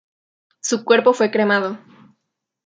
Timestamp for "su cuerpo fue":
0.61-1.29